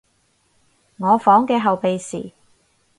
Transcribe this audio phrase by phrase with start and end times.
[0.97, 2.31] 我房嘅後備匙